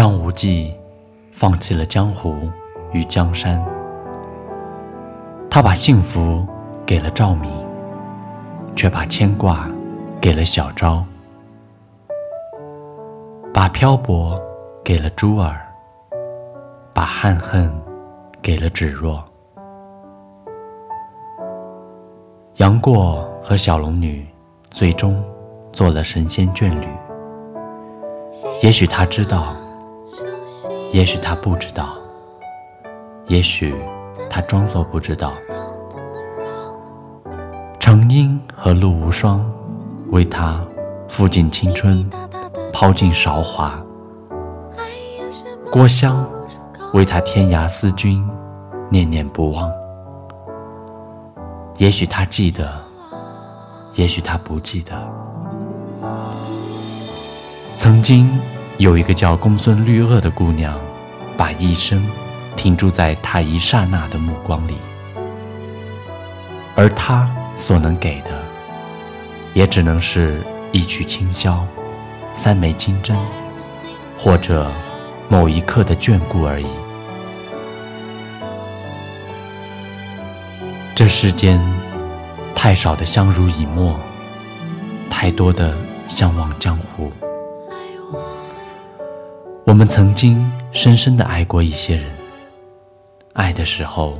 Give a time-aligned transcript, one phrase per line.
[0.00, 0.74] 张无忌
[1.30, 2.34] 放弃了江湖
[2.90, 3.62] 与江山，
[5.50, 6.42] 他把幸福
[6.86, 7.52] 给了赵敏，
[8.74, 9.68] 却把牵挂
[10.18, 11.04] 给了小昭，
[13.52, 14.40] 把漂泊
[14.82, 15.60] 给了珠儿，
[16.94, 17.70] 把憾恨
[18.40, 19.22] 给了芷若。
[22.54, 24.26] 杨过和小龙女
[24.70, 25.22] 最终
[25.74, 26.88] 做了神仙眷侣。
[28.62, 29.54] 也许他知道，
[30.92, 31.96] 也许他不知道，
[33.28, 33.74] 也许
[34.28, 35.32] 他装作不知道。
[37.78, 39.44] 程英和陆无双
[40.10, 40.60] 为他
[41.08, 42.08] 付尽青春，
[42.72, 43.72] 抛尽韶华；
[45.70, 46.28] 郭襄
[46.92, 48.28] 为他天涯思君，
[48.88, 49.70] 念念不忘。
[51.78, 52.68] 也许他记得，
[53.94, 54.92] 也许他不记得。
[57.78, 58.38] 曾经
[58.80, 60.74] 有一个叫公孙绿萼的姑娘，
[61.36, 62.02] 把一生
[62.56, 64.78] 停驻在他一刹那的目光里，
[66.74, 68.30] 而他所能给的，
[69.52, 70.40] 也只能是
[70.72, 71.60] 一曲清箫，
[72.32, 73.14] 三枚金针，
[74.16, 74.72] 或者
[75.28, 76.66] 某一刻的眷顾而已。
[80.94, 81.60] 这世间
[82.54, 84.00] 太少的相濡以沫，
[85.10, 85.76] 太多的
[86.08, 87.12] 相忘江湖。
[89.70, 92.04] 我们曾经深深的爱过一些人，
[93.34, 94.18] 爱的时候，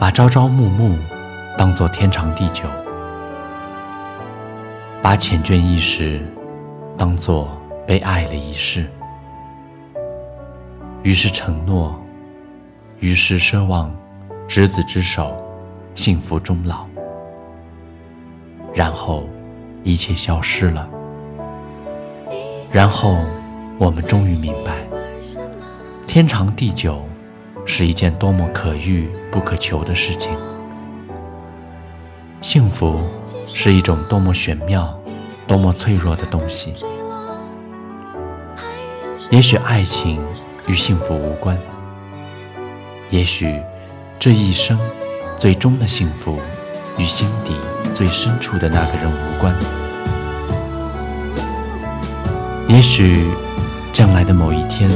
[0.00, 0.98] 把朝朝暮暮
[1.56, 2.64] 当作天长地久，
[5.00, 6.20] 把缱绻一时
[6.98, 8.90] 当作被爱了一世，
[11.04, 11.96] 于是承诺，
[12.98, 13.94] 于是奢望
[14.48, 15.40] 执子之手。
[15.94, 16.84] 幸福终老，
[18.74, 19.22] 然后
[19.84, 20.88] 一切消失了，
[22.72, 23.18] 然后
[23.78, 24.86] 我们终于明白，
[26.06, 27.02] 天长地久
[27.66, 30.30] 是一件多么可遇不可求的事情，
[32.40, 33.02] 幸福
[33.46, 34.98] 是一种多么玄妙、
[35.46, 36.72] 多么脆弱的东西。
[39.30, 40.20] 也许爱情
[40.66, 41.58] 与幸福无关，
[43.10, 43.60] 也许
[44.18, 44.78] 这一生。
[45.36, 46.38] 最终的幸福
[46.96, 47.54] 与心底
[47.92, 49.54] 最深处的那个人无关。
[52.68, 53.26] 也许
[53.94, 54.90] 将来的某一天，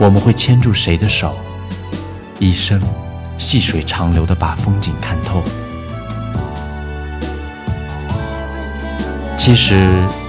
[0.00, 1.36] 我们会牵住谁的手，
[2.38, 2.80] 一生
[3.36, 5.42] 细水长流的把风景看透。
[9.36, 9.86] 其实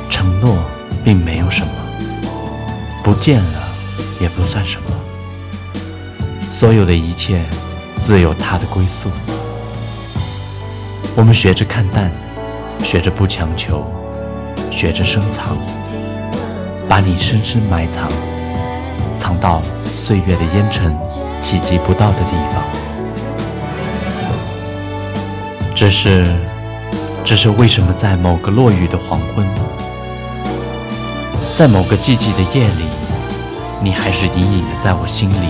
[0.09, 0.57] 承诺
[1.05, 1.71] 并没有什么，
[3.01, 3.63] 不见了
[4.19, 4.91] 也不算什么，
[6.51, 7.41] 所有的一切。
[8.01, 9.09] 自有它的归宿。
[11.15, 12.11] 我们学着看淡，
[12.83, 13.83] 学着不强求，
[14.69, 15.57] 学着深藏，
[16.87, 18.09] 把你深深埋藏，
[19.17, 19.61] 藏到
[19.95, 20.95] 岁月的烟尘
[21.41, 22.63] 企及不到的地方。
[25.73, 26.25] 只是，
[27.23, 29.45] 只是为什么在某个落雨的黄昏，
[31.53, 32.85] 在某个寂寂的夜里，
[33.81, 35.49] 你还是隐隐的在我心里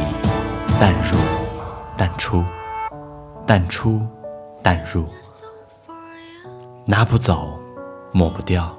[0.79, 1.18] 淡入？
[1.97, 2.44] 淡出，
[3.45, 4.01] 淡出，
[4.63, 5.06] 淡入，
[6.85, 7.57] 拿不走，
[8.13, 8.75] 抹不掉。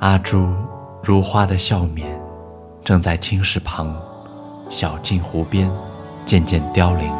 [0.00, 0.54] 阿朱
[1.02, 2.16] 如花的笑面，
[2.84, 3.92] 正在青石旁，
[4.70, 5.68] 小径湖边，
[6.24, 7.12] 渐渐凋零。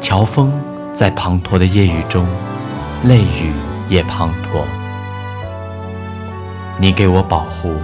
[0.00, 0.52] 乔峰
[0.94, 2.24] 在滂沱的夜雨中，
[3.02, 3.52] 泪雨
[3.88, 4.64] 也滂沱。
[6.78, 7.74] 你给我保护，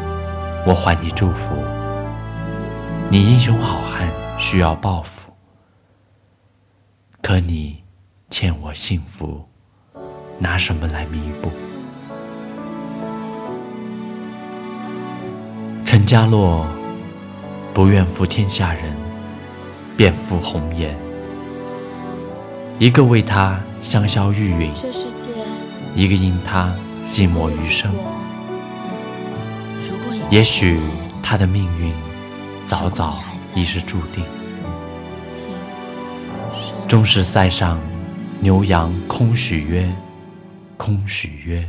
[0.64, 1.56] 我还你祝福。
[3.10, 4.08] 你英雄好汉
[4.38, 5.28] 需要报复，
[7.20, 7.82] 可你
[8.30, 9.44] 欠我幸福，
[10.38, 11.50] 拿什么来弥补？
[15.98, 16.64] 陈家洛
[17.74, 18.96] 不愿负天下人，
[19.96, 20.96] 便负红颜。
[22.78, 24.70] 一个为他香消玉殒，
[25.96, 26.72] 一个因他
[27.10, 27.90] 寂寞余生。
[30.30, 30.80] 也许
[31.20, 31.92] 他的命运。
[32.64, 33.18] 早早
[33.56, 34.24] 已是注定。
[36.86, 37.80] 终是塞上
[38.38, 39.92] 牛羊空许约，
[40.76, 41.68] 空许约，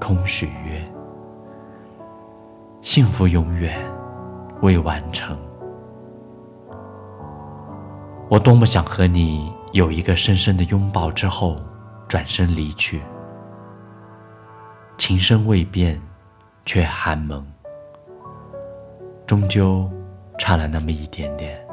[0.00, 0.91] 空许约。
[2.82, 3.78] 幸福永远
[4.60, 5.38] 未完成。
[8.28, 11.56] 我多么想和你有一个深深的拥抱之后，
[12.08, 13.00] 转身离去。
[14.98, 16.02] 情深未变，
[16.64, 17.46] 却寒盟。
[19.26, 19.88] 终究
[20.36, 21.64] 差了那么一点点，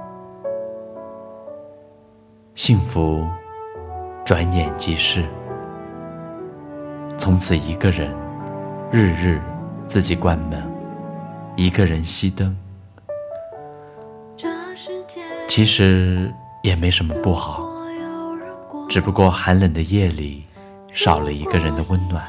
[2.54, 3.28] 幸福
[4.24, 5.26] 转眼即逝，
[7.18, 8.16] 从此一个人，
[8.92, 9.42] 日日
[9.88, 10.69] 自己关门，
[11.60, 12.56] 一个人熄灯。
[15.50, 16.34] 其实
[16.64, 17.70] 也没什么不好，
[18.88, 20.46] 只不过寒冷的夜里
[20.94, 22.24] 少了一个人的温暖。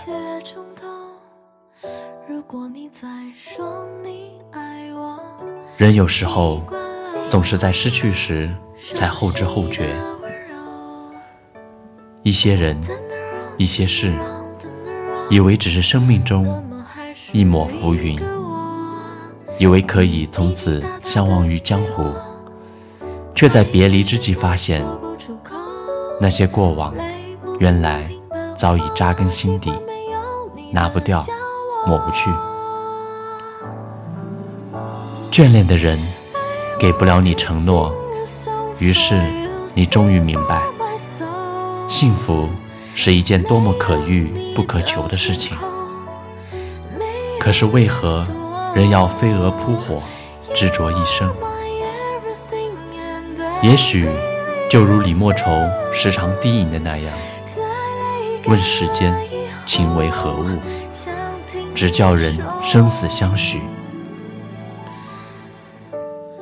[5.76, 6.60] 人有时候
[7.28, 8.52] 总是在失去时
[8.94, 9.88] 才后知后觉，
[12.24, 12.80] 一些人，
[13.58, 14.12] 一些事，
[15.30, 16.64] 以为只是生命中
[17.30, 18.20] 一抹浮云，
[19.60, 22.02] 以为可以从此相忘于江湖，
[23.34, 24.82] 却在别离之际发现，
[26.18, 26.94] 那些过往
[27.58, 28.08] 原来
[28.56, 29.70] 早已扎根心底，
[30.72, 31.22] 拿不掉，
[31.86, 32.30] 抹不去。
[35.30, 35.98] 眷恋的人
[36.78, 37.94] 给不了你承诺，
[38.78, 39.22] 于是
[39.74, 40.62] 你终于明白，
[41.86, 42.48] 幸福
[42.94, 45.54] 是一件多么可遇不可求的事情。
[47.38, 48.26] 可是为何
[48.74, 50.02] 人要飞蛾扑火，
[50.54, 51.30] 执着一生？
[53.62, 54.08] 也许
[54.70, 55.50] 就如李莫愁
[55.92, 57.12] 时常低吟的那样
[58.46, 59.14] ：“问世间
[59.66, 60.58] 情为何物，
[61.74, 63.60] 只叫人生死相许。”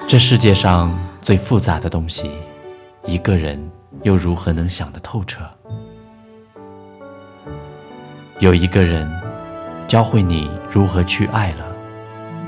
[0.07, 2.31] 这世界上最复杂的东西，
[3.05, 3.71] 一个人
[4.05, 5.45] 又如何能想得透彻？
[8.39, 9.11] 有一个人
[9.89, 11.68] 教会你如何去爱了，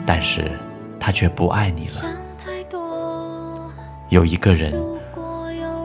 [0.07, 0.51] 但是
[0.99, 2.03] 他却不爱你了。
[4.09, 4.75] 有一个人，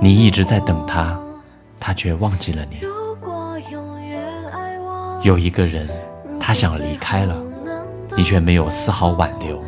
[0.02, 1.20] 你一直在等他，
[1.80, 2.82] 他却忘记了你。
[5.22, 5.88] 有一个人，
[6.40, 7.36] 他想离开了，
[8.16, 9.64] 你却没有丝毫挽留。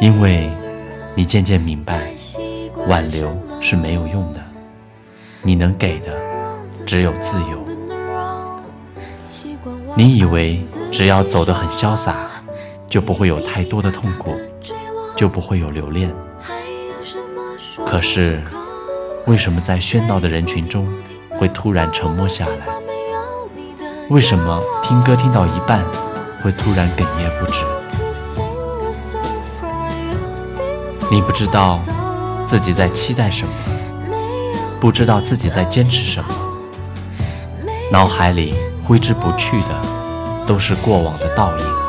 [0.00, 0.50] 因为，
[1.14, 2.14] 你渐渐明白，
[2.86, 4.40] 挽留是没有用的。
[5.42, 6.18] 你能给的
[6.86, 7.64] 只有自由。
[9.96, 12.30] 你以为只要走得很潇洒，
[12.90, 14.36] 就不会有太多的痛苦，
[15.16, 16.12] 就不会有留恋。
[17.86, 18.42] 可是，
[19.26, 20.88] 为什么在喧闹的人群中
[21.30, 22.66] 会突然沉默下来？
[24.08, 25.84] 为什么听歌听到一半
[26.42, 27.64] 会突然哽咽不止？
[31.12, 31.78] 你不知道
[32.44, 33.52] 自己在期待什么，
[34.80, 36.28] 不知道自己在坚持什么，
[37.92, 38.52] 脑海里
[38.82, 39.68] 挥之不去的
[40.44, 41.79] 都是过往的倒影。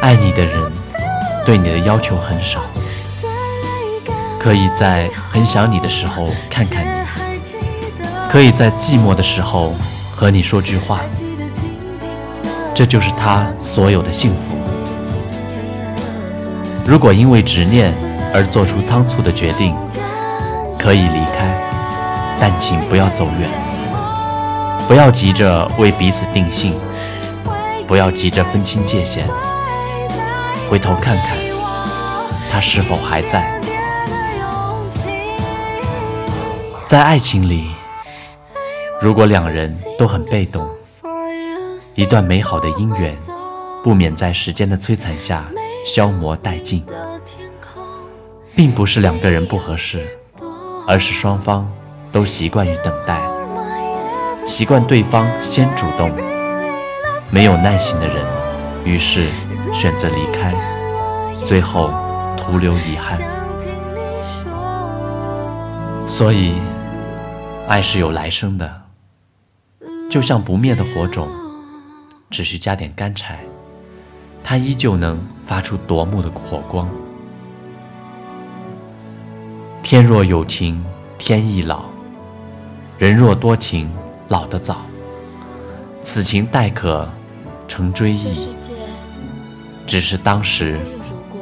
[0.00, 0.54] 爱你的人
[1.44, 2.60] 对你的要求很少，
[4.38, 9.74] 可以在很想你的时候看看你，可以在寂寞的时候
[10.14, 11.00] 和你说句话，
[12.74, 14.56] 这就是他所有的幸福。
[16.86, 17.92] 如果因为执念
[18.32, 19.76] 而做出仓促的决定，
[20.78, 21.54] 可以离开，
[22.38, 23.50] 但请不要走远。
[24.86, 26.74] 不要急着为彼此定性，
[27.86, 29.26] 不要急着分清界限。
[30.68, 31.38] 回头看看，
[32.50, 33.58] 他是否还在？
[36.86, 37.70] 在爱情里，
[39.00, 40.68] 如果两人都很被动，
[41.94, 43.10] 一段美好的姻缘，
[43.82, 45.44] 不免在时间的摧残下。
[45.86, 46.84] 消磨殆尽，
[48.54, 50.06] 并不是两个人不合适，
[50.86, 51.66] 而是双方
[52.12, 53.18] 都习惯于等待，
[54.46, 56.10] 习惯对方先主动。
[57.30, 58.16] 没有耐心的人，
[58.84, 59.28] 于是
[59.72, 60.54] 选择离开，
[61.44, 61.90] 最后
[62.36, 63.20] 徒留遗憾。
[66.06, 66.54] 所以，
[67.68, 68.82] 爱是有来生的，
[70.10, 71.28] 就像不灭的火种，
[72.30, 73.40] 只需加点干柴。
[74.42, 76.88] 它依旧能发出夺目的火光。
[79.82, 80.84] 天若有情
[81.18, 81.84] 天亦老，
[82.96, 83.90] 人若多情
[84.28, 84.82] 老得早。
[86.02, 87.06] 此情待可
[87.66, 88.56] 成追忆，
[89.88, 90.78] 只是当时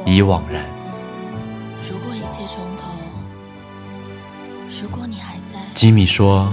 [0.05, 0.63] 已惘然。
[1.83, 2.87] 如果一切从头，
[4.81, 5.59] 如果你还在。
[5.75, 6.49] 吉米说：“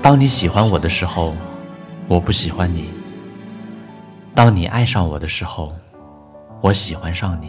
[0.00, 1.34] 当你喜欢我的时候，
[2.06, 2.88] 我不喜欢你。”
[4.36, 5.74] 当你爱上我的时候，
[6.60, 7.48] 我喜欢上你；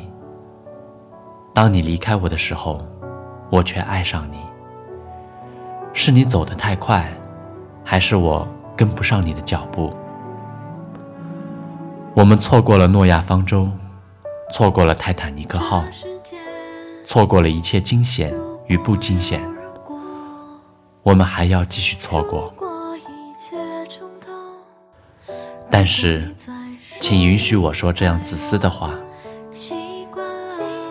[1.54, 2.84] 当你离开我的时候，
[3.52, 4.38] 我却爱上你。
[5.94, 7.08] 是你走得太快，
[7.86, 9.96] 还是我跟不上你的脚步？
[12.18, 13.70] 我们错过了诺亚方舟，
[14.52, 15.84] 错过了泰坦尼克号，
[17.06, 18.34] 错过了一切惊险
[18.66, 19.40] 与不惊险，
[21.04, 22.52] 我们还要继续错过。
[25.70, 26.34] 但是。
[27.00, 28.92] 请允许我说这样自私的话。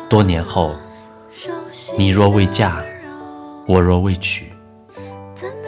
[0.08, 0.76] 多年后，
[1.98, 2.80] 你若未嫁，
[3.66, 4.52] 我若未娶，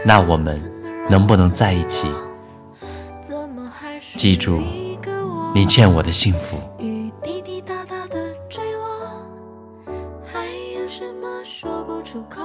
[0.07, 0.57] 那我们
[1.11, 2.09] 能不能在一起？
[4.17, 4.63] 记住，
[5.55, 6.59] 你欠我的幸福。
[6.79, 8.87] 雨滴滴答答的坠落，
[10.25, 12.43] 还有什么说不出口？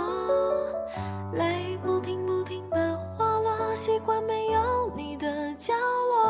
[1.33, 6.23] 泪不停不停的滑落，习惯没有你的角落。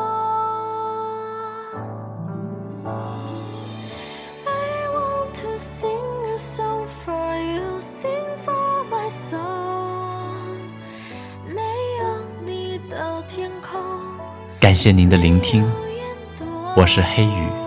[4.44, 5.88] I want to sing
[6.32, 8.08] a song for you, sing
[8.44, 9.38] for my soul。
[11.46, 11.62] 没
[12.00, 12.04] 有
[12.44, 13.80] 你的天空。
[14.60, 15.64] 感谢您的聆听，
[16.76, 17.63] 我是黑羽。